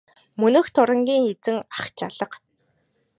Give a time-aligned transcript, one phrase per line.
[0.41, 2.37] Мөнөөх дурангийн эзэн ах ч алга.